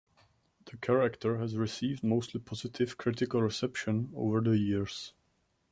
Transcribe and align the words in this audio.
The 0.65 0.77
character 0.77 1.37
has 1.37 1.55
received 1.55 2.03
mostly 2.03 2.39
positive 2.39 2.97
critical 2.97 3.43
reception 3.43 4.11
over 4.15 4.41
the 4.41 4.57
years. 4.57 5.13